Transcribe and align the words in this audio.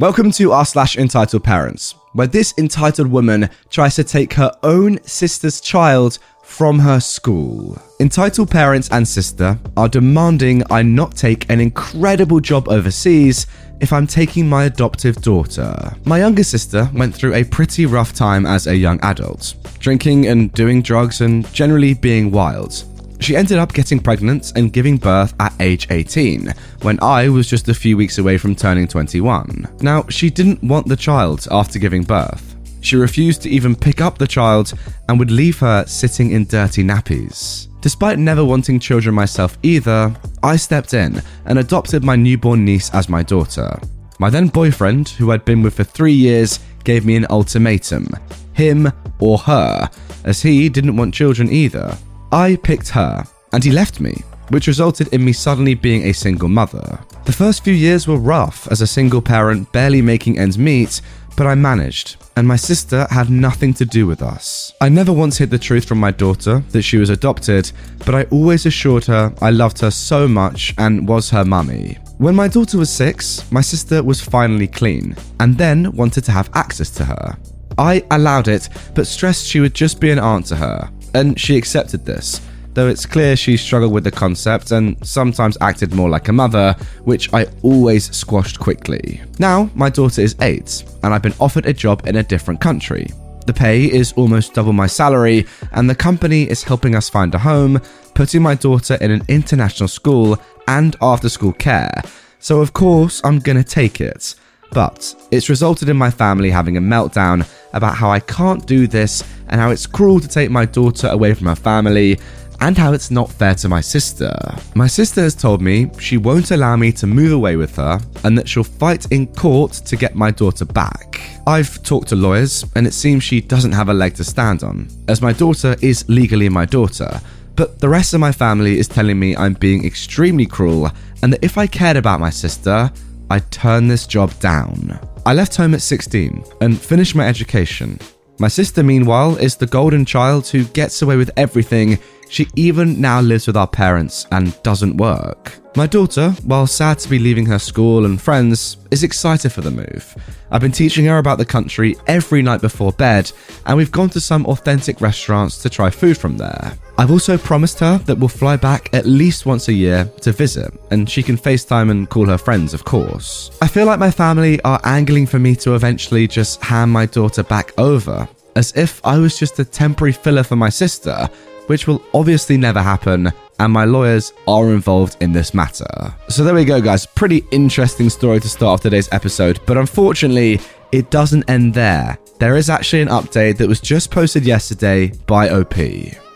Welcome 0.00 0.30
to 0.32 0.52
our 0.52 0.64
slash 0.64 0.96
entitled 0.96 1.44
parents, 1.44 1.94
where 2.14 2.26
this 2.26 2.54
entitled 2.56 3.08
woman 3.08 3.50
tries 3.68 3.96
to 3.96 4.02
take 4.02 4.32
her 4.32 4.50
own 4.62 4.98
sister's 5.04 5.60
child 5.60 6.18
from 6.42 6.78
her 6.78 7.00
school. 7.00 7.76
Entitled 8.00 8.50
parents 8.50 8.88
and 8.92 9.06
sister 9.06 9.58
are 9.76 9.90
demanding 9.90 10.62
I 10.70 10.80
not 10.80 11.18
take 11.18 11.50
an 11.50 11.60
incredible 11.60 12.40
job 12.40 12.66
overseas 12.70 13.46
if 13.82 13.92
I'm 13.92 14.06
taking 14.06 14.48
my 14.48 14.64
adoptive 14.64 15.16
daughter. 15.16 15.94
My 16.06 16.20
younger 16.20 16.44
sister 16.44 16.88
went 16.94 17.14
through 17.14 17.34
a 17.34 17.44
pretty 17.44 17.84
rough 17.84 18.14
time 18.14 18.46
as 18.46 18.68
a 18.68 18.74
young 18.74 19.00
adult, 19.02 19.52
drinking 19.80 20.28
and 20.28 20.50
doing 20.54 20.80
drugs 20.80 21.20
and 21.20 21.46
generally 21.52 21.92
being 21.92 22.30
wild. 22.30 22.84
She 23.20 23.36
ended 23.36 23.58
up 23.58 23.72
getting 23.72 24.00
pregnant 24.00 24.52
and 24.56 24.72
giving 24.72 24.96
birth 24.96 25.34
at 25.38 25.52
age 25.60 25.86
18, 25.90 26.52
when 26.82 26.98
I 27.02 27.28
was 27.28 27.48
just 27.48 27.68
a 27.68 27.74
few 27.74 27.96
weeks 27.96 28.18
away 28.18 28.38
from 28.38 28.54
turning 28.54 28.88
21. 28.88 29.76
Now, 29.80 30.06
she 30.08 30.30
didn't 30.30 30.64
want 30.64 30.88
the 30.88 30.96
child 30.96 31.46
after 31.50 31.78
giving 31.78 32.02
birth. 32.02 32.56
She 32.80 32.96
refused 32.96 33.42
to 33.42 33.50
even 33.50 33.76
pick 33.76 34.00
up 34.00 34.16
the 34.16 34.26
child 34.26 34.72
and 35.08 35.18
would 35.18 35.30
leave 35.30 35.58
her 35.58 35.84
sitting 35.86 36.32
in 36.32 36.46
dirty 36.46 36.82
nappies. 36.82 37.68
Despite 37.82 38.18
never 38.18 38.44
wanting 38.44 38.80
children 38.80 39.14
myself 39.14 39.58
either, 39.62 40.14
I 40.42 40.56
stepped 40.56 40.94
in 40.94 41.22
and 41.44 41.58
adopted 41.58 42.02
my 42.02 42.16
newborn 42.16 42.64
niece 42.64 42.90
as 42.94 43.08
my 43.08 43.22
daughter. 43.22 43.78
My 44.18 44.30
then 44.30 44.48
boyfriend, 44.48 45.10
who 45.10 45.30
I'd 45.30 45.44
been 45.44 45.62
with 45.62 45.74
for 45.74 45.84
three 45.84 46.14
years, 46.14 46.58
gave 46.84 47.04
me 47.04 47.16
an 47.16 47.26
ultimatum 47.28 48.08
him 48.54 48.92
or 49.18 49.38
her, 49.38 49.88
as 50.24 50.42
he 50.42 50.68
didn't 50.68 50.96
want 50.96 51.14
children 51.14 51.50
either. 51.50 51.96
I 52.32 52.56
picked 52.56 52.88
her, 52.90 53.24
and 53.52 53.64
he 53.64 53.72
left 53.72 54.00
me, 54.00 54.22
which 54.50 54.68
resulted 54.68 55.08
in 55.08 55.24
me 55.24 55.32
suddenly 55.32 55.74
being 55.74 56.04
a 56.04 56.12
single 56.12 56.48
mother. 56.48 57.00
The 57.24 57.32
first 57.32 57.64
few 57.64 57.74
years 57.74 58.06
were 58.06 58.18
rough 58.18 58.68
as 58.70 58.80
a 58.80 58.86
single 58.86 59.20
parent 59.20 59.72
barely 59.72 60.00
making 60.00 60.38
ends 60.38 60.56
meet, 60.56 61.00
but 61.36 61.46
I 61.46 61.54
managed, 61.54 62.16
and 62.36 62.46
my 62.46 62.56
sister 62.56 63.06
had 63.10 63.30
nothing 63.30 63.74
to 63.74 63.84
do 63.84 64.06
with 64.06 64.22
us. 64.22 64.72
I 64.80 64.88
never 64.88 65.12
once 65.12 65.38
hid 65.38 65.50
the 65.50 65.58
truth 65.58 65.84
from 65.86 65.98
my 65.98 66.10
daughter 66.12 66.62
that 66.70 66.82
she 66.82 66.98
was 66.98 67.10
adopted, 67.10 67.72
but 68.04 68.14
I 68.14 68.24
always 68.24 68.66
assured 68.66 69.06
her 69.06 69.32
I 69.40 69.50
loved 69.50 69.80
her 69.80 69.90
so 69.90 70.28
much 70.28 70.74
and 70.78 71.08
was 71.08 71.30
her 71.30 71.44
mummy. 71.44 71.98
When 72.18 72.36
my 72.36 72.46
daughter 72.46 72.78
was 72.78 72.90
six, 72.90 73.50
my 73.50 73.60
sister 73.60 74.02
was 74.02 74.20
finally 74.20 74.68
clean, 74.68 75.16
and 75.40 75.58
then 75.58 75.90
wanted 75.92 76.24
to 76.24 76.32
have 76.32 76.50
access 76.54 76.90
to 76.90 77.04
her. 77.04 77.36
I 77.78 78.04
allowed 78.10 78.48
it, 78.48 78.68
but 78.94 79.06
stressed 79.06 79.46
she 79.46 79.60
would 79.60 79.74
just 79.74 80.00
be 80.00 80.10
an 80.10 80.18
aunt 80.18 80.46
to 80.46 80.56
her, 80.56 80.90
and 81.14 81.38
she 81.38 81.56
accepted 81.56 82.04
this, 82.04 82.40
though 82.74 82.88
it's 82.88 83.06
clear 83.06 83.36
she 83.36 83.56
struggled 83.56 83.92
with 83.92 84.04
the 84.04 84.10
concept 84.10 84.70
and 84.70 84.96
sometimes 85.06 85.58
acted 85.60 85.94
more 85.94 86.08
like 86.08 86.28
a 86.28 86.32
mother, 86.32 86.74
which 87.04 87.32
I 87.32 87.46
always 87.62 88.14
squashed 88.14 88.58
quickly. 88.58 89.20
Now, 89.38 89.70
my 89.74 89.90
daughter 89.90 90.22
is 90.22 90.36
eight, 90.40 90.84
and 91.02 91.12
I've 91.12 91.22
been 91.22 91.34
offered 91.40 91.66
a 91.66 91.72
job 91.72 92.06
in 92.06 92.16
a 92.16 92.22
different 92.22 92.60
country. 92.60 93.08
The 93.46 93.54
pay 93.54 93.86
is 93.86 94.12
almost 94.12 94.54
double 94.54 94.72
my 94.72 94.86
salary, 94.86 95.46
and 95.72 95.88
the 95.88 95.94
company 95.94 96.48
is 96.48 96.62
helping 96.62 96.94
us 96.94 97.08
find 97.08 97.34
a 97.34 97.38
home, 97.38 97.80
putting 98.14 98.42
my 98.42 98.54
daughter 98.54 98.96
in 99.00 99.10
an 99.10 99.22
international 99.28 99.88
school 99.88 100.38
and 100.68 100.94
after 101.00 101.28
school 101.28 101.52
care. 101.54 102.02
So, 102.38 102.60
of 102.60 102.72
course, 102.72 103.20
I'm 103.24 103.38
gonna 103.38 103.64
take 103.64 104.00
it. 104.00 104.34
But 104.72 105.14
it's 105.32 105.48
resulted 105.48 105.88
in 105.88 105.96
my 105.96 106.10
family 106.10 106.50
having 106.50 106.76
a 106.76 106.80
meltdown 106.80 107.48
about 107.72 107.94
how 107.94 108.10
I 108.10 108.20
can't 108.20 108.66
do 108.66 108.86
this 108.86 109.22
and 109.48 109.60
how 109.60 109.70
it's 109.70 109.86
cruel 109.86 110.20
to 110.20 110.28
take 110.28 110.50
my 110.50 110.64
daughter 110.64 111.08
away 111.08 111.34
from 111.34 111.46
her 111.46 111.54
family 111.54 112.18
and 112.60 112.76
how 112.76 112.92
it's 112.92 113.10
not 113.10 113.30
fair 113.30 113.54
to 113.54 113.68
my 113.68 113.80
sister. 113.80 114.34
My 114.74 114.86
sister 114.86 115.22
has 115.22 115.34
told 115.34 115.62
me 115.62 115.90
she 115.98 116.18
won't 116.18 116.50
allow 116.50 116.76
me 116.76 116.92
to 116.92 117.06
move 117.06 117.32
away 117.32 117.56
with 117.56 117.74
her 117.76 117.98
and 118.24 118.36
that 118.36 118.48
she'll 118.48 118.64
fight 118.64 119.10
in 119.10 119.26
court 119.28 119.72
to 119.72 119.96
get 119.96 120.14
my 120.14 120.30
daughter 120.30 120.64
back. 120.64 121.20
I've 121.46 121.82
talked 121.82 122.08
to 122.08 122.16
lawyers 122.16 122.64
and 122.76 122.86
it 122.86 122.92
seems 122.92 123.24
she 123.24 123.40
doesn't 123.40 123.72
have 123.72 123.88
a 123.88 123.94
leg 123.94 124.14
to 124.16 124.24
stand 124.24 124.62
on, 124.62 124.88
as 125.08 125.22
my 125.22 125.32
daughter 125.32 125.74
is 125.80 126.08
legally 126.08 126.48
my 126.48 126.66
daughter. 126.66 127.20
But 127.56 127.78
the 127.78 127.88
rest 127.88 128.14
of 128.14 128.20
my 128.20 128.32
family 128.32 128.78
is 128.78 128.88
telling 128.88 129.18
me 129.18 129.36
I'm 129.36 129.54
being 129.54 129.84
extremely 129.84 130.46
cruel 130.46 130.90
and 131.22 131.32
that 131.32 131.44
if 131.44 131.58
I 131.58 131.66
cared 131.66 131.96
about 131.96 132.20
my 132.20 132.30
sister, 132.30 132.90
I'd 133.30 133.50
turn 133.50 133.88
this 133.88 134.06
job 134.06 134.38
down. 134.40 134.98
I 135.26 135.34
left 135.34 135.54
home 135.54 135.74
at 135.74 135.82
16 135.82 136.44
and 136.62 136.80
finished 136.80 137.14
my 137.14 137.28
education. 137.28 137.98
My 138.38 138.48
sister, 138.48 138.82
meanwhile, 138.82 139.36
is 139.36 139.54
the 139.54 139.66
golden 139.66 140.06
child 140.06 140.48
who 140.48 140.64
gets 140.64 141.02
away 141.02 141.16
with 141.16 141.30
everything. 141.36 141.98
She 142.30 142.48
even 142.56 143.00
now 143.00 143.20
lives 143.20 143.46
with 143.46 143.56
our 143.56 143.68
parents 143.68 144.26
and 144.32 144.60
doesn't 144.62 144.96
work. 144.96 145.59
My 145.76 145.86
daughter, 145.86 146.30
while 146.44 146.66
sad 146.66 146.98
to 146.98 147.08
be 147.08 147.20
leaving 147.20 147.46
her 147.46 147.60
school 147.60 148.04
and 148.04 148.20
friends, 148.20 148.76
is 148.90 149.04
excited 149.04 149.52
for 149.52 149.60
the 149.60 149.70
move. 149.70 150.16
I've 150.50 150.60
been 150.60 150.72
teaching 150.72 151.04
her 151.04 151.18
about 151.18 151.38
the 151.38 151.44
country 151.44 151.96
every 152.08 152.42
night 152.42 152.60
before 152.60 152.90
bed, 152.90 153.30
and 153.66 153.76
we've 153.76 153.92
gone 153.92 154.10
to 154.10 154.20
some 154.20 154.46
authentic 154.46 155.00
restaurants 155.00 155.62
to 155.62 155.70
try 155.70 155.88
food 155.88 156.18
from 156.18 156.36
there. 156.36 156.72
I've 156.98 157.12
also 157.12 157.38
promised 157.38 157.78
her 157.78 157.98
that 157.98 158.18
we'll 158.18 158.28
fly 158.28 158.56
back 158.56 158.92
at 158.92 159.06
least 159.06 159.46
once 159.46 159.68
a 159.68 159.72
year 159.72 160.10
to 160.22 160.32
visit, 160.32 160.74
and 160.90 161.08
she 161.08 161.22
can 161.22 161.36
FaceTime 161.36 161.92
and 161.92 162.10
call 162.10 162.26
her 162.26 162.38
friends, 162.38 162.74
of 162.74 162.84
course. 162.84 163.56
I 163.62 163.68
feel 163.68 163.86
like 163.86 164.00
my 164.00 164.10
family 164.10 164.60
are 164.62 164.80
angling 164.82 165.26
for 165.26 165.38
me 165.38 165.54
to 165.56 165.76
eventually 165.76 166.26
just 166.26 166.60
hand 166.62 166.90
my 166.90 167.06
daughter 167.06 167.44
back 167.44 167.72
over, 167.78 168.28
as 168.56 168.72
if 168.74 169.00
I 169.06 169.18
was 169.18 169.38
just 169.38 169.60
a 169.60 169.64
temporary 169.64 170.12
filler 170.12 170.42
for 170.42 170.56
my 170.56 170.68
sister, 170.68 171.30
which 171.70 171.86
will 171.86 172.02
obviously 172.14 172.56
never 172.56 172.82
happen, 172.82 173.30
and 173.60 173.72
my 173.72 173.84
lawyers 173.84 174.32
are 174.48 174.72
involved 174.72 175.16
in 175.20 175.30
this 175.30 175.54
matter. 175.54 176.12
So 176.28 176.42
there 176.42 176.52
we 176.52 176.64
go, 176.64 176.80
guys. 176.80 177.06
Pretty 177.06 177.44
interesting 177.52 178.10
story 178.10 178.40
to 178.40 178.48
start 178.48 178.72
off 178.72 178.80
today's 178.80 179.08
episode, 179.12 179.60
but 179.66 179.76
unfortunately, 179.76 180.58
it 180.90 181.10
doesn't 181.10 181.48
end 181.48 181.72
there. 181.72 182.18
There 182.40 182.56
is 182.56 182.70
actually 182.70 183.02
an 183.02 183.08
update 183.08 183.56
that 183.58 183.68
was 183.68 183.80
just 183.80 184.10
posted 184.10 184.44
yesterday 184.44 185.12
by 185.28 185.50
OP. 185.50 185.76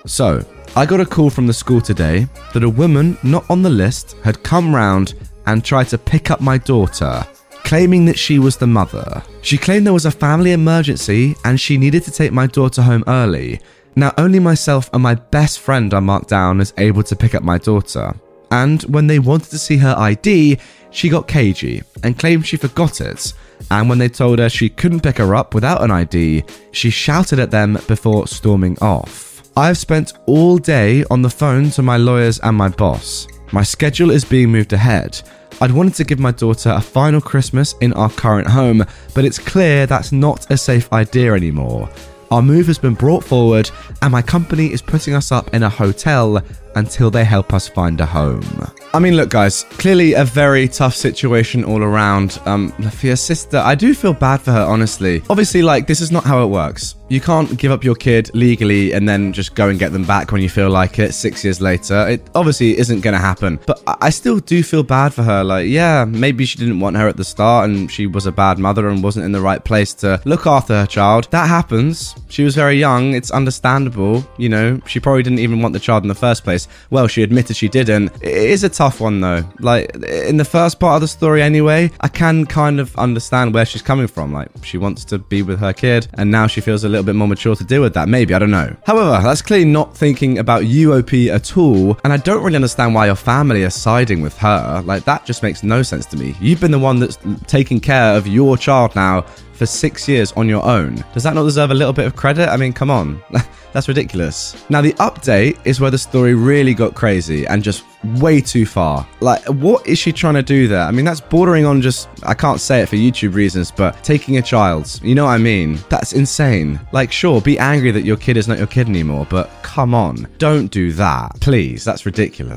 So, 0.07 0.47
I 0.77 0.87
got 0.87 1.01
a 1.01 1.05
call 1.05 1.31
from 1.31 1.49
the 1.49 1.53
school 1.53 1.81
today 1.81 2.29
that 2.53 2.63
a 2.63 2.69
woman 2.69 3.19
not 3.25 3.45
on 3.51 3.61
the 3.61 3.71
list 3.71 4.15
had 4.23 4.45
come 4.45 4.73
round 4.73 5.15
and 5.47 5.65
tried 5.65 5.89
to 5.89 5.99
pick 5.99 6.31
up 6.31 6.41
my 6.41 6.59
daughter, 6.59 7.27
claiming 7.65 8.05
that 8.05 8.21
she 8.21 8.39
was 8.39 8.57
the 8.57 8.69
mother. 8.69 9.21
She 9.43 9.59
claimed 9.59 9.85
there 9.85 9.93
was 9.93 10.07
a 10.07 10.13
family 10.13 10.53
emergency 10.53 11.35
and 11.45 11.61
she 11.61 11.77
needed 11.77 12.05
to 12.05 12.13
take 12.13 12.31
my 12.31 12.47
daughter 12.47 12.83
home 12.83 13.03
early. 13.09 13.61
Now, 13.97 14.13
only 14.19 14.41
myself 14.41 14.91
and 14.93 15.03
my 15.03 15.15
best 15.15 15.61
friend 15.61 15.93
are 15.95 16.01
marked 16.01 16.29
down 16.29 16.61
as 16.61 16.75
able 16.79 17.03
to 17.05 17.17
pick 17.17 17.35
up 17.35 17.43
my 17.43 17.59
daughter. 17.59 18.15
And 18.51 18.83
when 18.85 19.07
they 19.07 19.19
wanted 19.19 19.51
to 19.51 19.59
see 19.59 19.77
her 19.79 19.95
ID, 19.97 20.59
she 20.91 21.09
got 21.09 21.29
cagey 21.29 21.83
and 22.03 22.19
claimed 22.19 22.47
she 22.47 22.57
forgot 22.57 23.01
it. 23.01 23.33
And 23.71 23.89
when 23.89 23.99
they 23.99 24.09
told 24.09 24.39
her 24.39 24.49
she 24.49 24.69
couldn't 24.69 25.03
pick 25.03 25.19
her 25.19 25.35
up 25.35 25.55
without 25.55 25.83
an 25.83 25.91
ID, 25.91 26.45
she 26.73 26.91
shouted 26.91 27.39
at 27.39 27.51
them 27.51 27.79
before 27.89 28.27
storming 28.27 28.79
off. 28.81 29.43
I've 29.57 29.79
spent 29.79 30.15
all 30.27 30.59
day 30.59 31.05
on 31.11 31.23
the 31.23 31.31
phone 31.31 31.71
to 31.71 31.83
my 31.83 31.97
lawyers 31.97 32.41
and 32.41 32.57
my 32.57 32.69
boss. 32.69 33.29
My 33.53 33.63
schedule 33.63 34.11
is 34.11 34.25
being 34.25 34.51
moved 34.51 34.73
ahead. 34.73 35.21
I'd 35.61 35.71
wanted 35.71 35.95
to 35.95 36.05
give 36.05 36.19
my 36.19 36.33
daughter 36.33 36.71
a 36.71 36.81
final 36.81 37.21
Christmas 37.21 37.75
in 37.81 37.93
our 37.93 38.11
current 38.11 38.49
home, 38.49 38.85
but 39.15 39.25
it's 39.25 39.39
clear 39.39 39.87
that's 39.87 40.11
not 40.11 40.51
a 40.51 40.57
safe 40.57 40.93
idea 40.93 41.35
anymore. 41.35 41.89
Our 42.35 42.43
move 42.43 42.67
has 42.67 42.79
been 42.79 42.95
brought 42.95 43.23
forward, 43.23 43.71
and 44.03 44.11
my 44.11 44.21
company 44.21 44.73
is 44.73 44.83
putting 44.83 45.15
us 45.15 45.31
up 45.31 45.55
in 45.55 45.63
a 45.63 45.69
hotel 45.69 46.43
until 46.77 47.11
they 47.11 47.25
help 47.25 47.53
us 47.53 47.69
find 47.69 48.01
a 48.01 48.07
home. 48.07 48.45
I 48.93 48.99
mean, 48.99 49.17
look, 49.17 49.31
guys, 49.31 49.65
clearly 49.71 50.15
a 50.15 50.25
very 50.25 50.69
tough 50.69 50.95
situation 50.95 51.65
all 51.65 51.83
around. 51.83 52.41
Um, 52.47 52.71
for 52.91 53.07
your 53.09 53.17
sister, 53.17 53.59
I 53.59 53.75
do 53.75 53.95
feel 53.95 54.13
bad 54.13 54.41
for 54.41 54.53
her, 54.53 54.63
honestly. 54.63 55.23
Obviously, 55.29 55.63
like, 55.63 55.87
this 55.87 56.01
is 56.01 56.13
not 56.13 56.25
how 56.25 56.45
it 56.45 56.47
works. 56.47 56.95
You 57.09 57.21
can't 57.21 57.59
give 57.59 57.71
up 57.71 57.85
your 57.85 57.95
kid 57.95 58.31
legally 58.35 58.93
and 58.93 59.09
then 59.09 59.33
just 59.33 59.55
go 59.55 59.69
and 59.69 59.79
get 59.79 59.93
them 59.93 60.05
back 60.05 60.33
when 60.33 60.41
you 60.41 60.49
feel 60.49 60.71
like 60.71 60.99
it 60.99 61.13
six 61.13 61.45
years 61.45 61.61
later. 61.61 62.09
It 62.09 62.27
obviously 62.35 62.79
isn't 62.79 63.01
going 63.01 63.13
to 63.13 63.21
happen. 63.21 63.61
But 63.67 63.83
I 63.87 64.11
still 64.11 64.39
do 64.39 64.63
feel 64.63 64.83
bad 64.83 65.13
for 65.13 65.23
her. 65.23 65.45
Like, 65.45 65.69
yeah, 65.69 66.05
maybe 66.07 66.47
she 66.47 66.59
didn't 66.59 66.81
want 66.81 66.97
her 66.97 67.07
at 67.07 67.17
the 67.17 67.25
start 67.25 67.69
and 67.69 67.91
she 67.91 68.07
was 68.07 68.27
a 68.27 68.33
bad 68.33 68.59
mother 68.59 68.89
and 68.89 69.03
wasn't 69.03 69.27
in 69.27 69.33
the 69.33 69.41
right 69.41 69.63
place 69.63 69.93
to 69.95 70.21
look 70.25 70.47
after 70.47 70.75
her 70.75 70.87
child. 70.87 71.29
That 71.31 71.47
happens. 71.47 72.15
She 72.29 72.43
was 72.43 72.55
very 72.55 72.79
young. 72.79 73.15
It's 73.15 73.31
understandable. 73.31 74.27
You 74.39 74.49
know, 74.49 74.81
she 74.87 74.99
probably 74.99 75.23
didn't 75.23 75.41
even 75.41 75.61
want 75.61 75.75
the 75.75 75.81
child 75.81 76.05
in 76.05 76.09
the 76.09 76.15
first 76.15 76.43
place. 76.43 76.64
Well, 76.91 77.07
she 77.07 77.23
admitted 77.23 77.57
she 77.57 77.69
didn't. 77.69 78.13
It 78.23 78.35
is 78.35 78.65
a 78.65 78.69
tough 78.69 79.01
one 79.01 79.21
though. 79.21 79.45
Like 79.61 79.95
in 79.97 80.37
the 80.37 80.45
first 80.45 80.81
part 80.81 80.97
of 80.97 81.01
the 81.01 81.09
story 81.09 81.43
anyway, 81.43 81.91
I 82.01 82.09
can 82.09 82.47
kind 82.47 82.81
of 82.81 82.95
understand 82.97 83.55
where 83.55 83.65
she's 83.65 83.83
coming 83.83 84.07
from. 84.07 84.33
Like 84.33 84.49
she 84.65 84.79
wants 84.79 85.05
to 85.07 85.19
be 85.19 85.43
with 85.43 85.59
her 85.61 85.73
kid 85.73 86.09
and 86.15 86.31
now 86.31 86.47
she 86.47 86.61
feels 86.61 86.85
a 86.85 86.89
little 86.89 87.05
bit 87.05 87.15
more 87.15 87.29
mature 87.29 87.57
to 87.57 87.65
deal 87.65 87.83
with 87.83 87.95
that. 87.95 88.09
Maybe, 88.09 88.35
I 88.35 88.39
don't 88.39 88.51
know. 88.51 88.77
However, 88.87 89.21
that's 89.23 89.43
clearly 89.43 89.67
not 89.67 89.97
thinking 89.97 90.39
about 90.39 90.63
UOP 90.63 91.29
at 91.29 91.57
all, 91.57 91.99
and 92.05 92.13
I 92.13 92.17
don't 92.17 92.43
really 92.43 92.57
understand 92.57 92.95
why 92.95 93.07
your 93.07 93.15
family 93.15 93.65
are 93.65 93.71
siding 93.71 94.23
with 94.23 94.37
her. 94.39 94.83
Like 94.85 95.05
that 95.05 95.27
just 95.27 95.43
makes 95.43 95.63
no 95.63 95.83
sense 95.83 96.07
to 96.07 96.17
me. 96.17 96.35
You've 96.41 96.61
been 96.61 96.71
the 96.71 96.79
one 96.79 97.01
that's 97.01 97.19
taking 97.47 97.81
care 97.81 98.17
of 98.17 98.27
your 98.27 98.57
child 98.57 98.95
now 98.95 99.27
for 99.55 99.67
six 99.67 100.09
years 100.09 100.33
on 100.33 100.49
your 100.49 100.65
own. 100.65 101.05
Does 101.13 101.23
that 101.23 101.35
not 101.35 101.45
deserve 101.45 101.71
a 101.71 101.75
little 101.75 101.93
bit 101.93 102.07
of 102.07 102.17
credit? 102.17 102.49
I 102.49 102.57
mean, 102.57 102.73
come 102.73 102.91
on. 102.91 103.23
That's 103.73 103.89
ridiculous. 103.89 104.57
Now, 104.71 104.81
the 104.81 104.93
update 104.95 105.59
is 105.65 105.81
where 105.81 105.91
the 105.91 105.99
story 105.99 106.35
really 106.35 106.75
got 106.75 106.95
crazy 106.95 107.45
and 107.47 107.61
just 107.61 107.85
way 108.21 108.41
too 108.41 108.67
far. 108.67 109.07
Like, 109.21 109.45
what 109.47 109.85
is 109.87 109.99
she 109.99 110.13
trying 110.13 110.35
to 110.35 110.45
do 110.45 110.69
there? 110.69 110.83
I 110.83 110.93
mean, 110.93 111.05
that's 111.05 111.21
bordering 111.21 111.67
on 111.67 111.83
just, 111.83 112.09
I 112.23 112.35
can't 112.35 112.61
say 112.61 112.83
it 112.83 112.89
for 112.89 112.95
YouTube 112.95 113.35
reasons, 113.35 113.73
but 113.73 114.03
taking 114.05 114.39
a 114.39 114.43
child. 114.43 115.01
You 115.03 115.17
know 115.17 115.25
what 115.25 115.33
I 115.33 115.39
mean? 115.39 115.81
That's 115.89 116.13
insane. 116.13 116.79
Like, 116.93 117.11
sure, 117.11 117.41
be 117.41 117.59
angry 117.59 117.91
that 117.91 118.05
your 118.05 118.17
kid 118.17 118.37
is 118.37 118.47
not 118.47 118.59
your 118.59 118.69
kid 118.69 118.89
anymore, 118.89 119.27
but 119.29 119.51
come 119.63 119.93
on, 119.93 120.29
don't 120.39 120.71
do 120.71 120.93
that. 120.93 121.33
Please, 121.41 121.85
that's 121.85 122.07
ridiculous. 122.07 122.57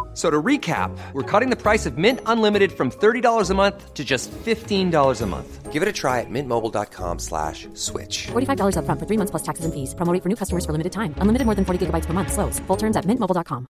So 0.13 0.29
to 0.29 0.41
recap, 0.41 0.91
we're 1.13 1.23
cutting 1.23 1.49
the 1.49 1.55
price 1.55 1.85
of 1.85 1.97
Mint 1.97 2.19
Unlimited 2.25 2.73
from 2.73 2.91
$30 2.91 3.49
a 3.49 3.53
month 3.53 3.93
to 3.93 4.03
just 4.03 4.29
$15 4.31 5.21
a 5.21 5.25
month. 5.25 5.71
Give 5.71 5.81
it 5.81 5.87
a 5.87 5.93
try 5.93 6.19
at 6.19 6.29
mintmobile.com 6.29 7.19
slash 7.19 7.69
switch. 7.75 8.27
$45 8.27 8.75
upfront 8.75 8.99
for 8.99 9.05
three 9.07 9.15
months 9.15 9.31
plus 9.31 9.43
taxes 9.43 9.63
and 9.63 9.73
fees. 9.73 9.95
Promo 9.95 10.11
rate 10.11 10.21
for 10.21 10.27
new 10.27 10.35
customers 10.35 10.65
for 10.65 10.73
limited 10.73 10.91
time. 10.91 11.15
Unlimited 11.19 11.45
more 11.45 11.55
than 11.55 11.63
40 11.63 11.85
gigabytes 11.85 12.07
per 12.07 12.13
month. 12.13 12.33
Slows. 12.33 12.59
Full 12.67 12.77
terms 12.77 12.97
at 12.97 13.05
mintmobile.com. 13.05 13.67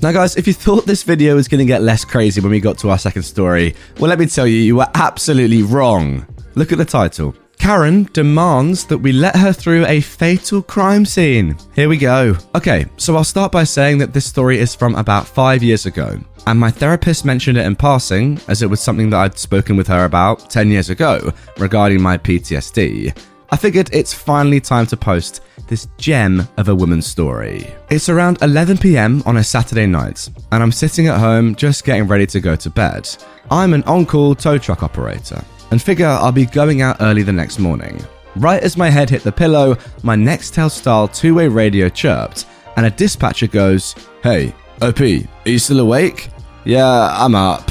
Now, 0.00 0.12
guys, 0.12 0.36
if 0.36 0.46
you 0.46 0.52
thought 0.54 0.86
this 0.86 1.02
video 1.02 1.34
was 1.34 1.48
going 1.48 1.58
to 1.58 1.64
get 1.64 1.82
less 1.82 2.04
crazy 2.04 2.40
when 2.40 2.50
we 2.50 2.60
got 2.60 2.78
to 2.78 2.90
our 2.90 2.98
second 2.98 3.22
story, 3.24 3.74
well, 3.98 4.08
let 4.08 4.18
me 4.18 4.26
tell 4.26 4.46
you, 4.46 4.56
you 4.56 4.76
were 4.76 4.88
absolutely 4.94 5.62
wrong. 5.62 6.26
Look 6.54 6.72
at 6.72 6.78
the 6.78 6.84
title. 6.84 7.34
Karen 7.66 8.08
demands 8.12 8.84
that 8.84 8.98
we 8.98 9.10
let 9.10 9.34
her 9.34 9.52
through 9.52 9.84
a 9.86 10.00
fatal 10.00 10.62
crime 10.62 11.04
scene. 11.04 11.58
Here 11.74 11.88
we 11.88 11.96
go. 11.96 12.36
Okay, 12.54 12.86
so 12.96 13.16
I'll 13.16 13.24
start 13.24 13.50
by 13.50 13.64
saying 13.64 13.98
that 13.98 14.12
this 14.12 14.24
story 14.24 14.60
is 14.60 14.72
from 14.72 14.94
about 14.94 15.26
five 15.26 15.64
years 15.64 15.84
ago, 15.84 16.16
and 16.46 16.60
my 16.60 16.70
therapist 16.70 17.24
mentioned 17.24 17.58
it 17.58 17.66
in 17.66 17.74
passing 17.74 18.38
as 18.46 18.62
it 18.62 18.70
was 18.70 18.80
something 18.80 19.10
that 19.10 19.18
I'd 19.18 19.36
spoken 19.36 19.76
with 19.76 19.88
her 19.88 20.04
about 20.04 20.48
10 20.48 20.70
years 20.70 20.90
ago 20.90 21.32
regarding 21.58 22.00
my 22.00 22.16
PTSD. 22.16 23.18
I 23.50 23.56
figured 23.56 23.90
it's 23.92 24.14
finally 24.14 24.60
time 24.60 24.86
to 24.86 24.96
post 24.96 25.42
this 25.66 25.88
gem 25.98 26.46
of 26.58 26.68
a 26.68 26.74
woman's 26.74 27.08
story. 27.08 27.74
It's 27.90 28.08
around 28.08 28.42
11 28.42 28.78
pm 28.78 29.24
on 29.26 29.38
a 29.38 29.42
Saturday 29.42 29.86
night, 29.86 30.30
and 30.52 30.62
I'm 30.62 30.70
sitting 30.70 31.08
at 31.08 31.18
home 31.18 31.56
just 31.56 31.84
getting 31.84 32.06
ready 32.06 32.26
to 32.28 32.38
go 32.38 32.54
to 32.54 32.70
bed. 32.70 33.08
I'm 33.50 33.74
an 33.74 33.82
on 33.84 34.06
call 34.06 34.36
tow 34.36 34.56
truck 34.56 34.84
operator 34.84 35.42
and 35.70 35.80
figure 35.80 36.06
I'll 36.06 36.32
be 36.32 36.46
going 36.46 36.82
out 36.82 36.96
early 37.00 37.22
the 37.22 37.32
next 37.32 37.58
morning. 37.58 38.04
Right 38.36 38.62
as 38.62 38.76
my 38.76 38.90
head 38.90 39.08
hit 39.08 39.22
the 39.22 39.32
pillow, 39.32 39.76
my 40.02 40.14
Nextel 40.14 40.70
style 40.70 41.08
two 41.08 41.34
way 41.34 41.48
radio 41.48 41.88
chirped, 41.88 42.46
and 42.76 42.86
a 42.86 42.90
dispatcher 42.90 43.46
goes, 43.46 43.94
Hey, 44.22 44.54
OP, 44.82 45.00
are 45.00 45.48
you 45.48 45.58
still 45.58 45.80
awake? 45.80 46.28
Yeah, 46.64 47.08
I'm 47.12 47.34
up. 47.34 47.70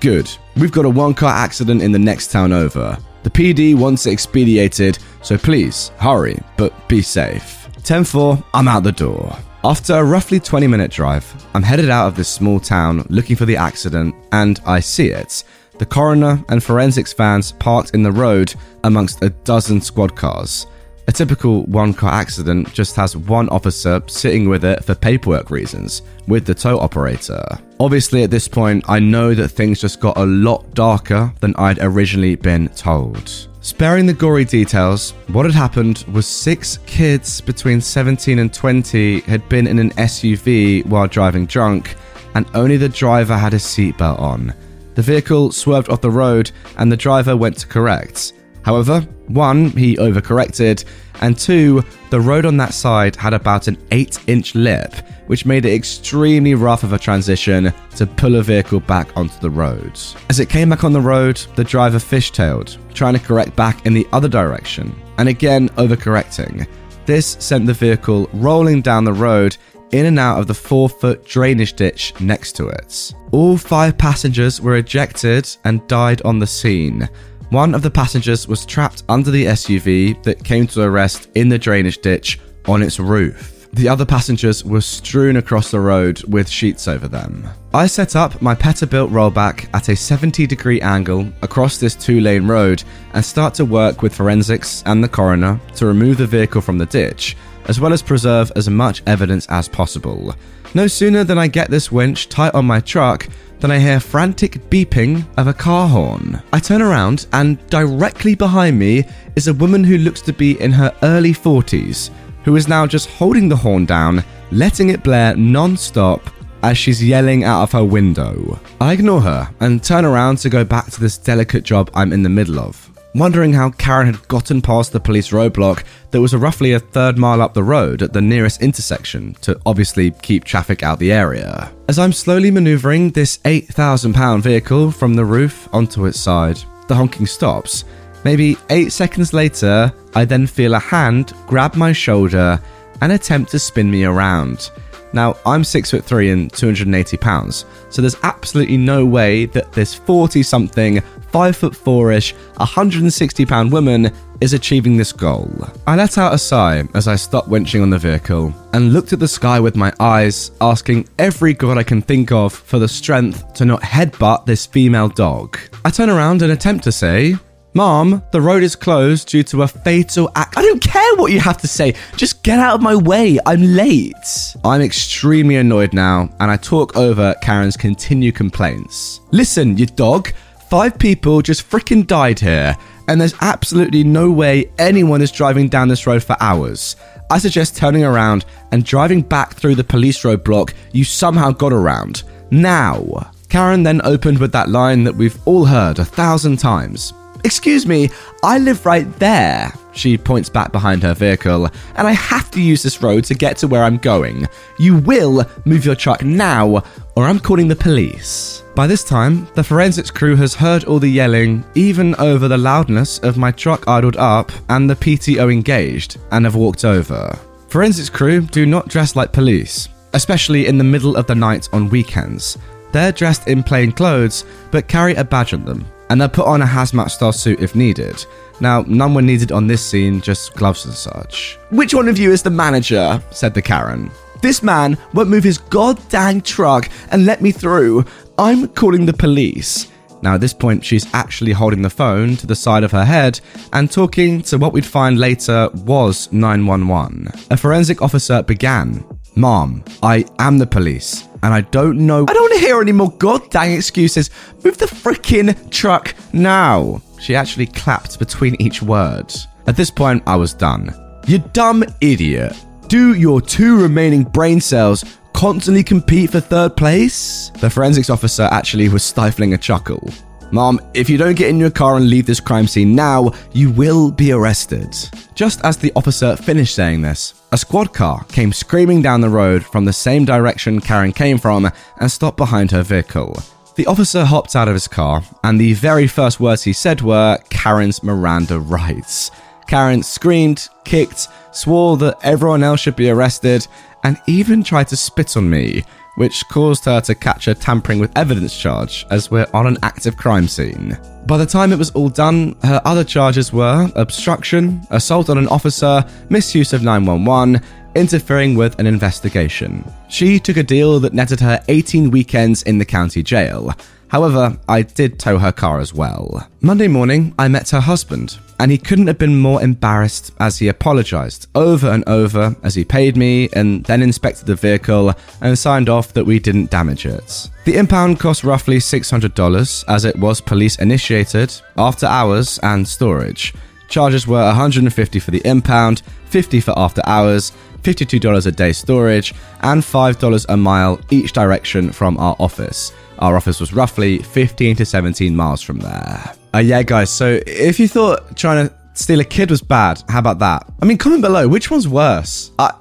Good. 0.00 0.30
We've 0.56 0.72
got 0.72 0.86
a 0.86 0.90
one 0.90 1.12
car 1.12 1.34
accident 1.34 1.82
in 1.82 1.92
the 1.92 1.98
next 1.98 2.30
town 2.30 2.52
over. 2.52 2.96
The 3.24 3.30
PD 3.30 3.74
wants 3.74 4.06
it 4.06 4.12
expedited, 4.12 4.98
so 5.20 5.36
please 5.36 5.90
hurry, 5.98 6.38
but 6.56 6.88
be 6.88 7.02
safe. 7.02 7.68
10 7.82 8.04
4, 8.04 8.42
I'm 8.54 8.68
out 8.68 8.84
the 8.84 8.92
door. 8.92 9.36
After 9.64 9.94
a 9.94 10.04
roughly 10.04 10.38
20 10.38 10.66
minute 10.66 10.92
drive, 10.92 11.46
I'm 11.52 11.62
headed 11.62 11.90
out 11.90 12.06
of 12.06 12.16
this 12.16 12.28
small 12.28 12.60
town 12.60 13.04
looking 13.10 13.36
for 13.36 13.44
the 13.44 13.56
accident, 13.56 14.14
and 14.32 14.60
I 14.64 14.80
see 14.80 15.08
it 15.08 15.44
the 15.78 15.86
coroner 15.86 16.42
and 16.48 16.62
forensics 16.62 17.12
vans 17.12 17.52
parked 17.52 17.90
in 17.90 18.02
the 18.02 18.12
road 18.12 18.54
amongst 18.84 19.22
a 19.22 19.30
dozen 19.30 19.80
squad 19.80 20.16
cars. 20.16 20.66
A 21.08 21.12
typical 21.12 21.62
one 21.66 21.94
car 21.94 22.12
accident 22.12 22.72
just 22.72 22.96
has 22.96 23.16
one 23.16 23.48
officer 23.50 24.02
sitting 24.08 24.48
with 24.48 24.64
it 24.64 24.84
for 24.84 24.94
paperwork 24.96 25.50
reasons, 25.50 26.02
with 26.26 26.44
the 26.44 26.54
tow 26.54 26.80
operator. 26.80 27.44
Obviously, 27.78 28.24
at 28.24 28.30
this 28.30 28.48
point, 28.48 28.84
I 28.88 28.98
know 28.98 29.32
that 29.34 29.48
things 29.48 29.80
just 29.80 30.00
got 30.00 30.16
a 30.16 30.26
lot 30.26 30.74
darker 30.74 31.32
than 31.40 31.54
I'd 31.56 31.78
originally 31.80 32.34
been 32.34 32.68
told. 32.70 33.48
Sparing 33.60 34.06
the 34.06 34.14
gory 34.14 34.44
details, 34.44 35.12
what 35.28 35.46
had 35.46 35.54
happened 35.54 36.04
was 36.12 36.26
six 36.26 36.78
kids 36.86 37.40
between 37.40 37.80
17 37.80 38.40
and 38.40 38.52
20 38.52 39.20
had 39.20 39.48
been 39.48 39.68
in 39.68 39.78
an 39.78 39.90
SUV 39.90 40.84
while 40.86 41.06
driving 41.06 41.46
drunk, 41.46 41.94
and 42.34 42.46
only 42.54 42.76
the 42.76 42.88
driver 42.88 43.36
had 43.36 43.52
his 43.52 43.62
seatbelt 43.62 44.18
on. 44.18 44.52
The 44.96 45.02
vehicle 45.02 45.52
swerved 45.52 45.90
off 45.90 46.00
the 46.00 46.10
road 46.10 46.50
and 46.78 46.90
the 46.90 46.96
driver 46.96 47.36
went 47.36 47.58
to 47.58 47.66
correct. 47.66 48.32
However, 48.62 49.02
one, 49.28 49.70
he 49.70 49.96
overcorrected, 49.96 50.84
and 51.20 51.38
two, 51.38 51.84
the 52.10 52.20
road 52.20 52.44
on 52.44 52.56
that 52.56 52.74
side 52.74 53.14
had 53.14 53.32
about 53.32 53.68
an 53.68 53.78
8 53.92 54.18
inch 54.26 54.54
lip, 54.56 54.92
which 55.28 55.46
made 55.46 55.64
it 55.64 55.74
extremely 55.74 56.54
rough 56.54 56.82
of 56.82 56.92
a 56.92 56.98
transition 56.98 57.72
to 57.94 58.06
pull 58.06 58.36
a 58.36 58.42
vehicle 58.42 58.80
back 58.80 59.16
onto 59.16 59.38
the 59.38 59.50
road. 59.50 59.96
As 60.30 60.40
it 60.40 60.48
came 60.48 60.70
back 60.70 60.82
on 60.82 60.92
the 60.92 61.00
road, 61.00 61.36
the 61.54 61.62
driver 61.62 61.98
fishtailed, 61.98 62.76
trying 62.92 63.14
to 63.14 63.20
correct 63.20 63.54
back 63.54 63.86
in 63.86 63.94
the 63.94 64.08
other 64.12 64.28
direction, 64.28 64.92
and 65.18 65.28
again 65.28 65.68
overcorrecting. 65.70 66.66
This 67.04 67.36
sent 67.38 67.66
the 67.66 67.72
vehicle 67.72 68.28
rolling 68.32 68.82
down 68.82 69.04
the 69.04 69.12
road 69.12 69.56
in 69.92 70.06
and 70.06 70.18
out 70.18 70.38
of 70.38 70.46
the 70.46 70.54
four 70.54 70.88
foot 70.88 71.24
drainage 71.24 71.74
ditch 71.74 72.12
next 72.20 72.52
to 72.52 72.68
it. 72.68 73.12
All 73.32 73.56
five 73.56 73.98
passengers 73.98 74.60
were 74.60 74.76
ejected 74.76 75.48
and 75.64 75.86
died 75.88 76.22
on 76.22 76.38
the 76.38 76.46
scene. 76.46 77.08
One 77.50 77.74
of 77.74 77.82
the 77.82 77.90
passengers 77.90 78.48
was 78.48 78.66
trapped 78.66 79.04
under 79.08 79.30
the 79.30 79.46
SUV 79.46 80.22
that 80.24 80.44
came 80.44 80.66
to 80.68 80.82
a 80.82 80.90
rest 80.90 81.28
in 81.34 81.48
the 81.48 81.58
drainage 81.58 81.98
ditch 81.98 82.40
on 82.66 82.82
its 82.82 82.98
roof. 82.98 83.68
The 83.72 83.88
other 83.88 84.06
passengers 84.06 84.64
were 84.64 84.80
strewn 84.80 85.36
across 85.36 85.70
the 85.70 85.80
road 85.80 86.22
with 86.24 86.48
sheets 86.48 86.88
over 86.88 87.08
them. 87.08 87.46
I 87.74 87.86
set 87.86 88.16
up 88.16 88.40
my 88.40 88.54
Peterbilt 88.54 89.10
rollback 89.10 89.68
at 89.74 89.90
a 89.90 89.96
70 89.96 90.46
degree 90.46 90.80
angle 90.80 91.30
across 91.42 91.76
this 91.76 91.94
two 91.94 92.20
lane 92.20 92.46
road 92.46 92.82
and 93.12 93.24
start 93.24 93.52
to 93.54 93.64
work 93.66 94.00
with 94.00 94.14
forensics 94.14 94.82
and 94.86 95.04
the 95.04 95.08
coroner 95.08 95.60
to 95.74 95.86
remove 95.86 96.16
the 96.16 96.26
vehicle 96.26 96.62
from 96.62 96.78
the 96.78 96.86
ditch 96.86 97.36
as 97.66 97.80
well 97.80 97.92
as 97.92 98.02
preserve 98.02 98.50
as 98.56 98.68
much 98.68 99.02
evidence 99.06 99.46
as 99.46 99.68
possible. 99.68 100.34
No 100.74 100.86
sooner 100.86 101.24
than 101.24 101.38
I 101.38 101.46
get 101.46 101.70
this 101.70 101.92
winch 101.92 102.28
tight 102.28 102.54
on 102.54 102.64
my 102.64 102.80
truck 102.80 103.28
than 103.60 103.70
I 103.70 103.78
hear 103.78 104.00
frantic 104.00 104.54
beeping 104.70 105.24
of 105.38 105.46
a 105.46 105.54
car 105.54 105.88
horn. 105.88 106.42
I 106.52 106.58
turn 106.58 106.82
around, 106.82 107.26
and 107.32 107.64
directly 107.68 108.34
behind 108.34 108.78
me 108.78 109.04
is 109.34 109.48
a 109.48 109.54
woman 109.54 109.82
who 109.84 109.98
looks 109.98 110.20
to 110.22 110.32
be 110.32 110.60
in 110.60 110.72
her 110.72 110.94
early 111.02 111.32
40s, 111.32 112.10
who 112.44 112.56
is 112.56 112.68
now 112.68 112.86
just 112.86 113.08
holding 113.08 113.48
the 113.48 113.56
horn 113.56 113.86
down, 113.86 114.22
letting 114.50 114.90
it 114.90 115.02
blare 115.02 115.34
non 115.36 115.76
stop 115.76 116.28
as 116.62 116.76
she's 116.76 117.02
yelling 117.02 117.44
out 117.44 117.62
of 117.62 117.72
her 117.72 117.84
window. 117.84 118.58
I 118.80 118.92
ignore 118.92 119.20
her 119.20 119.50
and 119.60 119.82
turn 119.82 120.04
around 120.04 120.38
to 120.38 120.50
go 120.50 120.64
back 120.64 120.90
to 120.90 121.00
this 121.00 121.18
delicate 121.18 121.62
job 121.62 121.90
I'm 121.94 122.12
in 122.12 122.22
the 122.22 122.28
middle 122.28 122.58
of 122.58 122.95
wondering 123.18 123.52
how 123.52 123.70
Karen 123.70 124.06
had 124.06 124.28
gotten 124.28 124.60
past 124.60 124.92
the 124.92 125.00
police 125.00 125.30
roadblock 125.30 125.84
that 126.10 126.20
was 126.20 126.34
roughly 126.34 126.72
a 126.72 126.80
third 126.80 127.16
mile 127.16 127.40
up 127.40 127.54
the 127.54 127.62
road 127.62 128.02
at 128.02 128.12
the 128.12 128.20
nearest 128.20 128.62
intersection 128.62 129.34
to 129.42 129.60
obviously 129.64 130.10
keep 130.22 130.44
traffic 130.44 130.82
out 130.82 130.98
the 130.98 131.12
area. 131.12 131.72
As 131.88 131.98
I'm 131.98 132.12
slowly 132.12 132.50
maneuvering 132.50 133.10
this 133.10 133.38
£8,000 133.38 134.40
vehicle 134.40 134.90
from 134.90 135.14
the 135.14 135.24
roof 135.24 135.68
onto 135.72 136.06
its 136.06 136.20
side, 136.20 136.58
the 136.88 136.94
honking 136.94 137.26
stops. 137.26 137.84
Maybe 138.24 138.56
eight 138.70 138.92
seconds 138.92 139.32
later, 139.32 139.92
I 140.14 140.24
then 140.24 140.46
feel 140.46 140.74
a 140.74 140.78
hand 140.78 141.32
grab 141.46 141.76
my 141.76 141.92
shoulder 141.92 142.60
and 143.00 143.12
attempt 143.12 143.50
to 143.52 143.58
spin 143.58 143.90
me 143.90 144.04
around. 144.04 144.70
Now, 145.12 145.36
I'm 145.46 145.64
6 145.64 145.90
foot 145.90 146.04
3 146.04 146.30
and 146.30 146.52
280 146.52 147.16
pounds, 147.16 147.64
so 147.90 148.02
there's 148.02 148.16
absolutely 148.22 148.76
no 148.76 149.04
way 149.04 149.46
that 149.46 149.72
this 149.72 149.94
40 149.94 150.42
something 150.42 151.02
5 151.36 151.56
foot 151.56 151.76
4 151.76 152.12
ish, 152.12 152.34
160 152.56 153.46
pound 153.46 153.72
woman 153.72 154.10
is 154.40 154.52
achieving 154.52 154.96
this 154.96 155.12
goal. 155.12 155.50
I 155.86 155.96
let 155.96 156.18
out 156.18 156.34
a 156.34 156.38
sigh 156.38 156.84
as 156.94 157.08
I 157.08 157.16
stopped 157.16 157.48
winching 157.48 157.82
on 157.82 157.90
the 157.90 157.98
vehicle 157.98 158.54
and 158.72 158.92
looked 158.92 159.12
at 159.12 159.18
the 159.18 159.28
sky 159.28 159.60
with 159.60 159.76
my 159.76 159.92
eyes, 160.00 160.50
asking 160.60 161.08
every 161.18 161.54
god 161.54 161.78
I 161.78 161.82
can 161.82 162.02
think 162.02 162.32
of 162.32 162.52
for 162.52 162.78
the 162.78 162.88
strength 162.88 163.54
to 163.54 163.64
not 163.64 163.82
headbutt 163.82 164.46
this 164.46 164.66
female 164.66 165.08
dog. 165.08 165.58
I 165.84 165.90
turn 165.90 166.10
around 166.10 166.42
and 166.42 166.52
attempt 166.52 166.84
to 166.84 166.92
say, 166.92 167.36
Mom, 167.76 168.22
the 168.30 168.40
road 168.40 168.62
is 168.62 168.74
closed 168.74 169.28
due 169.28 169.42
to 169.42 169.62
a 169.62 169.68
fatal 169.68 170.30
act. 170.34 170.56
I 170.56 170.62
don't 170.62 170.80
care 170.80 171.14
what 171.16 171.30
you 171.30 171.40
have 171.40 171.58
to 171.58 171.68
say. 171.68 171.94
Just 172.16 172.42
get 172.42 172.58
out 172.58 172.76
of 172.76 172.80
my 172.80 172.96
way. 172.96 173.38
I'm 173.44 173.60
late. 173.60 174.56
I'm 174.64 174.80
extremely 174.80 175.56
annoyed 175.56 175.92
now, 175.92 176.30
and 176.40 176.50
I 176.50 176.56
talk 176.56 176.96
over 176.96 177.34
Karen's 177.42 177.76
continued 177.76 178.34
complaints. 178.34 179.20
Listen, 179.30 179.76
you 179.76 179.84
dog. 179.84 180.32
Five 180.70 180.98
people 180.98 181.42
just 181.42 181.68
freaking 181.68 182.06
died 182.06 182.40
here, 182.40 182.74
and 183.08 183.20
there's 183.20 183.34
absolutely 183.42 184.04
no 184.04 184.30
way 184.30 184.70
anyone 184.78 185.20
is 185.20 185.30
driving 185.30 185.68
down 185.68 185.88
this 185.88 186.06
road 186.06 186.24
for 186.24 186.34
hours. 186.40 186.96
I 187.30 187.36
suggest 187.36 187.76
turning 187.76 188.04
around 188.04 188.46
and 188.72 188.86
driving 188.86 189.20
back 189.20 189.52
through 189.52 189.74
the 189.74 189.84
police 189.84 190.22
roadblock 190.22 190.72
you 190.94 191.04
somehow 191.04 191.50
got 191.50 191.74
around. 191.74 192.22
Now. 192.50 193.32
Karen 193.50 193.82
then 193.82 194.00
opened 194.02 194.38
with 194.38 194.52
that 194.52 194.70
line 194.70 195.04
that 195.04 195.14
we've 195.14 195.38
all 195.46 195.66
heard 195.66 195.98
a 195.98 196.04
thousand 196.04 196.56
times. 196.56 197.12
Excuse 197.46 197.86
me, 197.86 198.10
I 198.42 198.58
live 198.58 198.84
right 198.84 199.08
there. 199.20 199.72
She 199.92 200.18
points 200.18 200.48
back 200.48 200.72
behind 200.72 201.04
her 201.04 201.14
vehicle, 201.14 201.66
and 201.94 202.08
I 202.08 202.10
have 202.10 202.50
to 202.50 202.60
use 202.60 202.82
this 202.82 203.00
road 203.00 203.22
to 203.26 203.34
get 203.34 203.56
to 203.58 203.68
where 203.68 203.84
I'm 203.84 203.98
going. 203.98 204.48
You 204.80 204.96
will 204.96 205.48
move 205.64 205.84
your 205.84 205.94
truck 205.94 206.24
now, 206.24 206.82
or 207.14 207.24
I'm 207.24 207.38
calling 207.38 207.68
the 207.68 207.76
police. 207.76 208.64
By 208.74 208.88
this 208.88 209.04
time, 209.04 209.46
the 209.54 209.62
forensics 209.62 210.10
crew 210.10 210.34
has 210.34 210.56
heard 210.56 210.86
all 210.86 210.98
the 210.98 211.08
yelling, 211.08 211.64
even 211.76 212.16
over 212.16 212.48
the 212.48 212.58
loudness 212.58 213.20
of 213.20 213.38
my 213.38 213.52
truck 213.52 213.86
idled 213.86 214.16
up 214.16 214.50
and 214.68 214.90
the 214.90 214.96
PTO 214.96 215.52
engaged, 215.52 216.18
and 216.32 216.44
have 216.44 216.56
walked 216.56 216.84
over. 216.84 217.38
Forensics 217.68 218.10
crew 218.10 218.40
do 218.40 218.66
not 218.66 218.88
dress 218.88 219.14
like 219.14 219.32
police, 219.32 219.88
especially 220.14 220.66
in 220.66 220.78
the 220.78 220.84
middle 220.84 221.14
of 221.14 221.28
the 221.28 221.34
night 221.36 221.68
on 221.72 221.90
weekends. 221.90 222.58
They're 222.90 223.12
dressed 223.12 223.46
in 223.46 223.62
plain 223.62 223.92
clothes, 223.92 224.44
but 224.72 224.88
carry 224.88 225.14
a 225.14 225.22
badge 225.22 225.54
on 225.54 225.64
them, 225.64 225.86
and 226.08 226.20
they'll 226.20 226.28
put 226.28 226.46
on 226.46 226.62
a 226.62 226.66
hazmat 226.66 227.10
style 227.10 227.32
suit 227.32 227.60
if 227.60 227.74
needed. 227.74 228.24
Now, 228.60 228.82
none 228.86 229.14
were 229.14 229.22
needed 229.22 229.52
on 229.52 229.66
this 229.66 229.84
scene, 229.84 230.20
just 230.20 230.54
gloves 230.54 230.84
and 230.84 230.94
such. 230.94 231.58
Which 231.70 231.94
one 231.94 232.08
of 232.08 232.18
you 232.18 232.32
is 232.32 232.42
the 232.42 232.50
manager? 232.50 233.22
said 233.30 233.54
the 233.54 233.62
Karen. 233.62 234.10
This 234.42 234.62
man 234.62 234.96
won't 235.12 235.30
move 235.30 235.44
his 235.44 235.58
goddamn 235.58 236.40
truck 236.42 236.88
and 237.10 237.26
let 237.26 237.42
me 237.42 237.52
through. 237.52 238.04
I'm 238.38 238.68
calling 238.68 239.06
the 239.06 239.12
police. 239.12 239.88
Now, 240.22 240.34
at 240.34 240.40
this 240.40 240.54
point, 240.54 240.84
she's 240.84 241.12
actually 241.14 241.52
holding 241.52 241.82
the 241.82 241.90
phone 241.90 242.36
to 242.36 242.46
the 242.46 242.56
side 242.56 242.84
of 242.84 242.92
her 242.92 243.04
head 243.04 243.40
and 243.72 243.90
talking 243.90 244.42
to 244.42 244.58
what 244.58 244.72
we'd 244.72 244.86
find 244.86 245.18
later 245.18 245.68
was 245.84 246.32
911. 246.32 247.28
A 247.50 247.56
forensic 247.56 248.02
officer 248.02 248.42
began 248.42 249.04
Mom, 249.34 249.84
I 250.02 250.24
am 250.38 250.56
the 250.56 250.66
police, 250.66 251.28
and 251.46 251.54
I 251.54 251.60
don't 251.60 251.98
know. 251.98 252.24
I 252.28 252.32
don't 252.32 252.42
want 252.42 252.54
to 252.54 252.58
hear 252.58 252.80
any 252.80 252.90
more 252.90 253.12
goddamn 253.12 253.70
excuses. 253.70 254.30
Move 254.64 254.78
the 254.78 254.86
freaking 254.86 255.70
truck 255.70 256.12
now. 256.32 257.00
She 257.20 257.36
actually 257.36 257.66
clapped 257.66 258.18
between 258.18 258.60
each 258.60 258.82
word. 258.82 259.32
At 259.68 259.76
this 259.76 259.88
point, 259.88 260.24
I 260.26 260.34
was 260.34 260.52
done. 260.52 260.92
You 261.28 261.38
dumb 261.38 261.84
idiot. 262.00 262.52
Do 262.88 263.14
your 263.14 263.40
two 263.40 263.80
remaining 263.80 264.24
brain 264.24 264.60
cells 264.60 265.04
constantly 265.34 265.84
compete 265.84 266.30
for 266.30 266.40
third 266.40 266.76
place? 266.76 267.52
The 267.60 267.70
forensics 267.70 268.10
officer 268.10 268.48
actually 268.50 268.88
was 268.88 269.04
stifling 269.04 269.54
a 269.54 269.58
chuckle. 269.58 270.10
Mom, 270.52 270.80
if 270.94 271.10
you 271.10 271.18
don't 271.18 271.36
get 271.36 271.50
in 271.50 271.58
your 271.58 271.70
car 271.70 271.96
and 271.96 272.08
leave 272.08 272.26
this 272.26 272.40
crime 272.40 272.68
scene 272.68 272.94
now, 272.94 273.32
you 273.52 273.70
will 273.70 274.10
be 274.12 274.30
arrested. 274.32 274.96
Just 275.34 275.64
as 275.64 275.76
the 275.76 275.92
officer 275.96 276.36
finished 276.36 276.74
saying 276.74 277.02
this, 277.02 277.42
a 277.52 277.58
squad 277.58 277.92
car 277.92 278.24
came 278.28 278.52
screaming 278.52 279.02
down 279.02 279.20
the 279.20 279.28
road 279.28 279.64
from 279.64 279.84
the 279.84 279.92
same 279.92 280.24
direction 280.24 280.80
Karen 280.80 281.12
came 281.12 281.38
from 281.38 281.70
and 282.00 282.10
stopped 282.10 282.36
behind 282.36 282.70
her 282.70 282.82
vehicle. 282.82 283.42
The 283.74 283.86
officer 283.86 284.24
hopped 284.24 284.56
out 284.56 284.68
of 284.68 284.74
his 284.74 284.88
car, 284.88 285.22
and 285.42 285.60
the 285.60 285.74
very 285.74 286.06
first 286.06 286.40
words 286.40 286.62
he 286.62 286.72
said 286.72 287.02
were 287.02 287.38
Karen's 287.50 288.02
Miranda 288.02 288.58
rights. 288.58 289.30
Karen 289.66 290.02
screamed, 290.02 290.68
kicked, 290.84 291.28
swore 291.50 291.96
that 291.96 292.18
everyone 292.22 292.62
else 292.62 292.80
should 292.80 292.96
be 292.96 293.10
arrested, 293.10 293.66
and 294.04 294.16
even 294.26 294.62
tried 294.62 294.88
to 294.88 294.96
spit 294.96 295.36
on 295.36 295.50
me, 295.50 295.84
which 296.16 296.46
caused 296.48 296.84
her 296.84 297.00
to 297.02 297.14
catch 297.14 297.48
a 297.48 297.54
tampering 297.54 297.98
with 297.98 298.16
evidence 298.16 298.56
charge 298.58 299.06
as 299.10 299.30
we're 299.30 299.46
on 299.54 299.66
an 299.66 299.78
active 299.82 300.16
crime 300.16 300.48
scene. 300.48 300.98
By 301.26 301.38
the 301.38 301.46
time 301.46 301.72
it 301.72 301.78
was 301.78 301.90
all 301.90 302.08
done, 302.08 302.56
her 302.62 302.80
other 302.84 303.04
charges 303.04 303.52
were 303.52 303.90
obstruction, 303.96 304.80
assault 304.90 305.30
on 305.30 305.38
an 305.38 305.48
officer, 305.48 306.04
misuse 306.28 306.72
of 306.72 306.82
911, 306.82 307.60
interfering 307.94 308.54
with 308.54 308.78
an 308.78 308.86
investigation. 308.86 309.84
She 310.08 310.38
took 310.38 310.56
a 310.56 310.62
deal 310.62 311.00
that 311.00 311.14
netted 311.14 311.40
her 311.40 311.62
18 311.68 312.10
weekends 312.10 312.62
in 312.62 312.78
the 312.78 312.84
county 312.84 313.22
jail. 313.22 313.72
However, 314.08 314.56
I 314.68 314.82
did 314.82 315.18
tow 315.18 315.38
her 315.38 315.52
car 315.52 315.80
as 315.80 315.92
well. 315.92 316.48
Monday 316.60 316.88
morning, 316.88 317.34
I 317.38 317.48
met 317.48 317.70
her 317.70 317.80
husband, 317.80 318.38
and 318.58 318.70
he 318.70 318.78
couldn't 318.78 319.06
have 319.06 319.18
been 319.18 319.38
more 319.38 319.62
embarrassed 319.62 320.32
as 320.40 320.58
he 320.58 320.68
apologised 320.68 321.48
over 321.54 321.88
and 321.88 322.06
over 322.08 322.56
as 322.62 322.74
he 322.74 322.84
paid 322.84 323.16
me 323.16 323.48
and 323.52 323.84
then 323.84 324.02
inspected 324.02 324.46
the 324.46 324.54
vehicle 324.54 325.12
and 325.40 325.58
signed 325.58 325.88
off 325.88 326.12
that 326.12 326.24
we 326.24 326.38
didn't 326.38 326.70
damage 326.70 327.06
it. 327.06 327.50
The 327.64 327.76
impound 327.76 328.20
cost 328.20 328.44
roughly 328.44 328.78
$600 328.78 329.84
as 329.88 330.04
it 330.04 330.16
was 330.16 330.40
police 330.40 330.76
initiated, 330.78 331.54
after 331.76 332.06
hours, 332.06 332.58
and 332.62 332.86
storage. 332.86 333.54
Charges 333.88 334.26
were 334.26 334.44
150 334.44 335.18
for 335.20 335.30
the 335.30 335.42
impound, 335.44 336.02
50 336.26 336.60
for 336.60 336.78
after 336.78 337.02
hours, 337.06 337.52
$52 337.82 338.46
a 338.46 338.50
day 338.50 338.72
storage, 338.72 339.34
and 339.60 339.82
$5 339.82 340.46
a 340.48 340.56
mile 340.56 341.00
each 341.10 341.32
direction 341.32 341.92
from 341.92 342.18
our 342.18 342.36
office. 342.38 342.92
Our 343.18 343.36
office 343.36 343.60
was 343.60 343.72
roughly 343.72 344.18
15 344.18 344.76
to 344.76 344.84
17 344.84 345.34
miles 345.34 345.62
from 345.62 345.78
there. 345.78 346.34
Uh, 346.56 346.60
yeah, 346.60 346.82
guys, 346.82 347.10
so 347.10 347.38
if 347.46 347.78
you 347.78 347.86
thought 347.86 348.34
trying 348.34 348.66
to 348.66 348.74
steal 348.94 349.20
a 349.20 349.24
kid 349.24 349.50
was 349.50 349.60
bad, 349.60 350.02
how 350.08 350.20
about 350.20 350.38
that? 350.38 350.66
I 350.80 350.86
mean, 350.86 350.96
comment 350.96 351.20
below, 351.20 351.46
which 351.46 351.70
one's 351.70 351.86
worse? 351.86 352.50
Uh, 352.58 352.72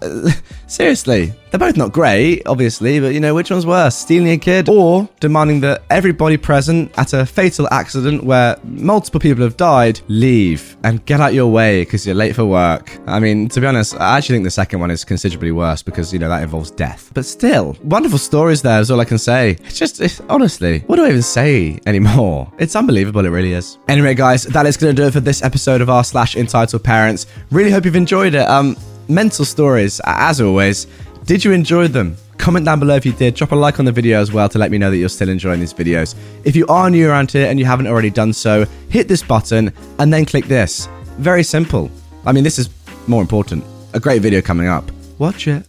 seriously, 0.67 1.34
they're 1.57 1.69
both 1.69 1.77
not 1.77 1.93
great, 1.93 2.45
obviously, 2.45 3.00
but 3.00 3.13
you 3.13 3.21
know, 3.21 3.33
which 3.33 3.50
one's 3.50 3.65
worse? 3.65 3.95
Stealing 3.95 4.31
a 4.31 4.38
kid 4.38 4.67
or 4.67 5.07
demanding 5.21 5.62
that 5.62 5.83
everybody 5.89 6.35
present 6.35 6.91
at 6.97 7.13
a 7.13 7.25
fatal 7.25 7.65
accident 7.71 8.25
where 8.25 8.57
multiple 8.65 9.21
people 9.21 9.41
have 9.41 9.55
died 9.55 10.01
leave 10.09 10.75
and 10.83 11.05
get 11.05 11.21
out 11.21 11.33
your 11.33 11.47
way 11.47 11.83
because 11.83 12.05
you're 12.05 12.13
late 12.13 12.35
for 12.35 12.43
work? 12.43 13.00
I 13.07 13.21
mean, 13.21 13.47
to 13.47 13.62
be 13.62 13.67
honest, 13.67 13.95
I 13.95 14.17
actually 14.17 14.35
think 14.35 14.43
the 14.43 14.51
second 14.51 14.81
one 14.81 14.91
is 14.91 15.05
considerably 15.05 15.53
worse 15.53 15.81
because, 15.81 16.12
you 16.12 16.19
know, 16.19 16.27
that 16.27 16.43
involves 16.43 16.71
death. 16.71 17.09
But 17.13 17.25
still, 17.25 17.77
wonderful 17.83 18.19
stories 18.19 18.62
there 18.62 18.81
is 18.81 18.91
all 18.91 19.00
I 19.00 19.05
can 19.05 19.17
say. 19.17 19.51
It's 19.63 19.79
just, 19.79 20.01
it's, 20.01 20.19
honestly, 20.27 20.79
what 20.88 20.97
do 20.97 21.05
I 21.05 21.09
even 21.09 21.21
say 21.21 21.79
anymore? 21.85 22.51
It's 22.57 22.75
unbelievable, 22.75 23.25
it 23.25 23.29
really 23.29 23.53
is. 23.53 23.77
Anyway, 23.88 24.13
guys, 24.13 24.43
that 24.43 24.65
is 24.65 24.75
going 24.75 24.93
to 24.93 25.01
do 25.01 25.07
it 25.07 25.12
for 25.12 25.21
this 25.21 25.41
episode 25.41 25.79
of 25.79 25.89
r 25.89 26.03
slash 26.03 26.35
entitled 26.35 26.83
parents. 26.83 27.27
Really 27.50 27.71
hope 27.71 27.85
you've 27.85 27.95
enjoyed 27.95 28.35
it. 28.35 28.45
Um, 28.50 28.75
mental 29.07 29.45
stories, 29.45 30.01
as 30.03 30.41
always. 30.41 30.88
Did 31.25 31.44
you 31.44 31.53
enjoy 31.53 31.88
them? 31.88 32.17
Comment 32.38 32.63
down 32.63 32.79
below 32.79 32.96
if 32.96 33.03
you 33.03 33.12
did. 33.12 33.34
Drop 33.34 33.51
a 33.51 33.55
like 33.55 33.79
on 33.79 33.86
the 33.86 33.91
video 33.91 34.20
as 34.20 34.32
well 34.32 34.48
to 34.48 34.60
let 34.60 34.70
me 34.70 34.77
know 34.77 34.91
that 34.91 34.98
you're 34.98 35.10
still 35.10 35.27
enjoying 35.27 35.60
these 35.60 35.74
videos. 35.74 36.13
If 36.44 36.55
you 36.55 36.67
are 36.67 36.88
new 36.88 37.10
around 37.10 37.32
here 37.32 37.48
and 37.48 37.58
you 37.58 37.65
haven't 37.65 37.88
already 37.88 38.12
done 38.12 38.32
so, 38.32 38.65
hit 38.89 39.08
this 39.08 39.24
button 39.24 39.74
and 39.98 40.13
then 40.13 40.25
click 40.25 40.46
this. 40.46 40.88
Very 41.17 41.41
simple. 41.41 41.89
I 42.27 42.32
mean, 42.32 42.44
this 42.44 42.60
is 42.60 42.70
more 43.08 43.22
important. 43.22 43.63
A 43.96 44.00
great 44.00 44.22
video 44.22 44.39
coming 44.39 44.67
up. 44.67 44.84
Watch 45.17 45.48
it. 45.48 45.63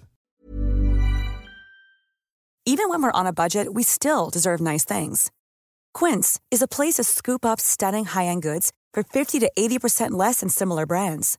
Even 2.66 2.90
when 2.90 3.00
we're 3.00 3.12
on 3.12 3.26
a 3.26 3.32
budget, 3.32 3.72
we 3.72 3.82
still 3.82 4.28
deserve 4.28 4.60
nice 4.60 4.84
things. 4.84 5.30
Quince 5.94 6.38
is 6.50 6.60
a 6.60 6.68
place 6.68 6.96
to 6.96 7.04
scoop 7.04 7.46
up 7.46 7.60
stunning 7.60 8.04
high 8.04 8.26
end 8.26 8.42
goods 8.42 8.72
for 8.92 9.02
50 9.02 9.38
to 9.38 9.50
80% 9.58 10.10
less 10.10 10.40
than 10.40 10.50
similar 10.50 10.84
brands. 10.84 11.38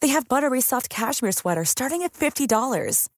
They 0.00 0.08
have 0.08 0.28
buttery 0.28 0.60
soft 0.60 0.90
cashmere 0.90 1.32
sweaters 1.32 1.68
starting 1.68 2.02
at 2.02 2.14
$50, 2.14 3.08